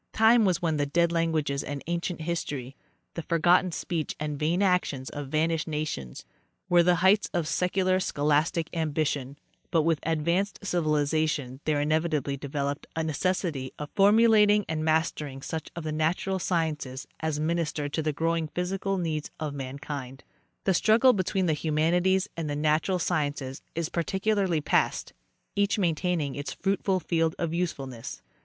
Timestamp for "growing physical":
18.11-18.97